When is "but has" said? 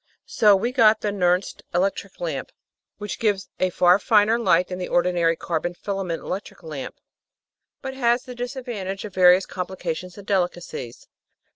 7.83-8.23